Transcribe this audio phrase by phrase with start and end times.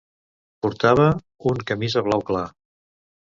[0.65, 1.05] Portava
[1.51, 2.43] un camisa blau clar.